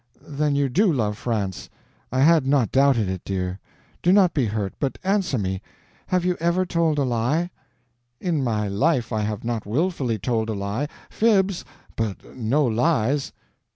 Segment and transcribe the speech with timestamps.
[0.29, 1.69] "Then you do love France.
[2.11, 3.59] I had not doubted it, dear.
[4.01, 7.51] Do not be hurt, but answer me—have you ever told a lie?"
[8.19, 13.31] "In my life I have not wilfully told a lie—fibs, but no lies."